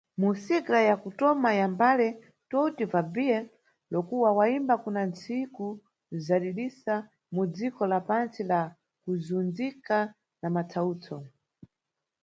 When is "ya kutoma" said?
0.89-1.49